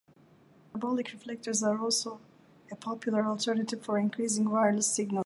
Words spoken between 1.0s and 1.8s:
reflectors are